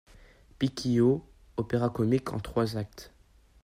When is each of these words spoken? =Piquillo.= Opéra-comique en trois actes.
=Piquillo.= 0.57 1.23
Opéra-comique 1.57 2.33
en 2.33 2.39
trois 2.39 2.75
actes. 2.75 3.13